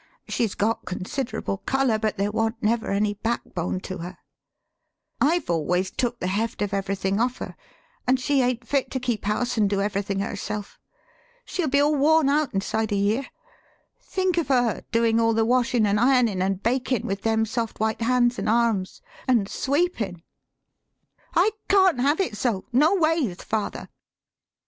[0.27, 4.17] She's got considerable color, but there wa'n't never any backbone to her.
[5.21, 7.55] I've always took the heft of everything off her,
[8.07, 10.79] an' she ain't fit to keep house an' do everything herself.
[11.45, 13.27] She'll be all worn out inside a year.
[14.01, 18.01] Think of her doin* all the washin' an' ironin' an' bakin' with them soft white
[18.01, 20.23] hands an' arms, an' sweepin'!
[21.35, 23.87] I can't have it so, noways, father."